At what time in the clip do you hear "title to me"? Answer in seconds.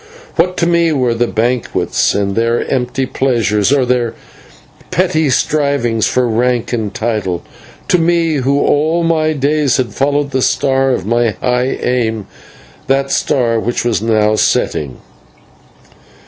6.91-8.37